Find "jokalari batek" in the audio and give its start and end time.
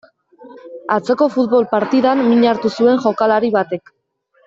3.07-3.99